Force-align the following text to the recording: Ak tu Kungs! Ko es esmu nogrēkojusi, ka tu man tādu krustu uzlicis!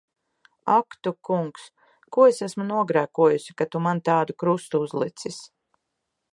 Ak 0.79 0.87
tu 1.07 1.11
Kungs! 1.27 1.67
Ko 2.17 2.25
es 2.31 2.41
esmu 2.49 2.67
nogrēkojusi, 2.71 3.55
ka 3.61 3.69
tu 3.75 3.85
man 3.89 4.03
tādu 4.11 4.37
krustu 4.45 4.85
uzlicis! 4.89 5.43